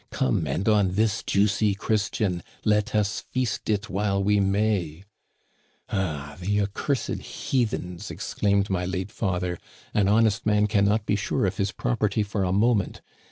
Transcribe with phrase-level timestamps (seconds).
[0.09, 5.03] Come, and on this juicy Christian Let us feast it while we may!""'
[5.89, 6.37] Ah!
[6.41, 11.45] the accursed heathens,' exclaimed my late father, * an honest man can not be sure
[11.45, 13.03] of his property for a moment!